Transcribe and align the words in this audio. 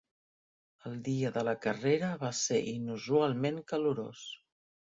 El 0.89 0.95
dia 1.07 1.31
de 1.35 1.43
la 1.49 1.53
carrera 1.67 2.09
va 2.25 2.33
ser 2.39 2.59
inusualment 2.75 3.63
calorós. 3.73 4.27